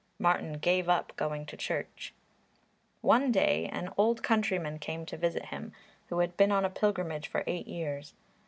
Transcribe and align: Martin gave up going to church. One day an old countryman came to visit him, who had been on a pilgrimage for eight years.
Martin 0.17 0.53
gave 0.53 0.89
up 0.89 1.15
going 1.15 1.45
to 1.45 1.55
church. 1.55 2.11
One 3.01 3.31
day 3.31 3.69
an 3.71 3.93
old 3.97 4.23
countryman 4.23 4.79
came 4.79 5.05
to 5.05 5.15
visit 5.15 5.45
him, 5.49 5.73
who 6.09 6.17
had 6.21 6.35
been 6.35 6.51
on 6.51 6.65
a 6.65 6.71
pilgrimage 6.71 7.27
for 7.27 7.43
eight 7.45 7.67
years. 7.67 8.15